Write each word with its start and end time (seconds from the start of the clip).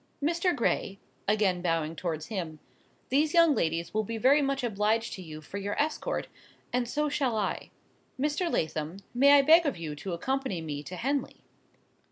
Mr. 0.19 0.55
Gray," 0.55 0.97
(again 1.27 1.61
bowing 1.61 1.95
towards 1.95 2.25
him) 2.25 2.57
"these 3.09 3.35
young 3.35 3.53
ladies 3.53 3.93
will 3.93 4.03
be 4.03 4.17
very 4.17 4.41
much 4.41 4.63
obliged 4.63 5.13
to 5.13 5.21
you 5.21 5.41
for 5.41 5.59
your 5.59 5.79
escort, 5.79 6.25
and 6.73 6.89
so 6.89 7.07
shall 7.07 7.37
I. 7.37 7.69
Mr. 8.19 8.51
Lathom, 8.51 8.97
may 9.13 9.33
I 9.33 9.43
beg 9.43 9.63
of 9.67 9.77
you 9.77 9.93
to 9.97 10.13
accompany 10.13 10.59
me 10.59 10.81
to 10.81 10.95
Henley?" 10.95 11.43